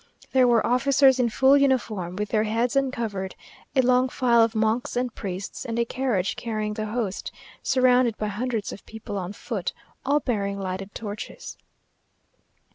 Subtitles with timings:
[0.31, 3.35] There were officers in full uniform, with their heads uncovered,
[3.75, 7.31] a long file of monks and priests, and a carriage carrying the host,
[7.61, 11.55] surrounded by hundreds of people on foot, all bearing lighted torches.